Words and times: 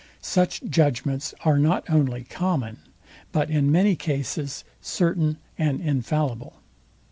Such 0.23 0.63
judgments 0.63 1.35
are 1.45 1.59
not 1.59 1.87
only 1.87 2.23
common, 2.23 2.79
but 3.31 3.51
in 3.51 3.71
many 3.71 3.95
cases 3.95 4.63
certain 4.81 5.37
and 5.59 5.79
infallible. 5.79 6.55